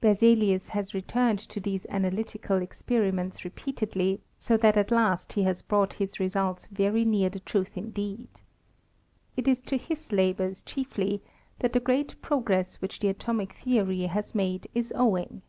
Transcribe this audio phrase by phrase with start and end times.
[0.00, 5.60] Berzelius has returned to these analytical experi ments repeatedly, so that at last he has
[5.60, 8.26] brought his results very near the truth indeed.
[9.36, 11.22] It is to his labours chiefly
[11.58, 15.42] that the great progress which the atomic theory has made is owing.